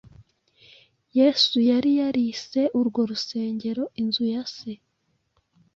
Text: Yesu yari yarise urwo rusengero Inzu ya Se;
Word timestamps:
Yesu 1.19 1.55
yari 1.69 1.91
yarise 1.99 2.61
urwo 2.79 3.01
rusengero 3.09 3.83
Inzu 4.01 4.23
ya 4.33 4.43
Se; 4.55 4.73